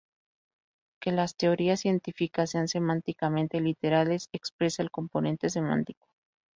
[0.99, 6.07] Que las teorías científicas sean semánticamente literales expresa el componente semántico.